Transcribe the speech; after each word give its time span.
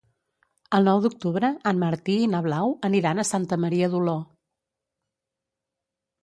El 0.77 0.87
nou 0.89 1.01
d'octubre 1.03 1.51
en 1.71 1.81
Martí 1.83 2.15
i 2.21 2.29
na 2.31 2.39
Blau 2.47 2.73
aniran 2.89 3.21
a 3.21 3.27
Santa 3.33 3.61
Maria 3.67 3.91
d'Oló. 3.93 4.17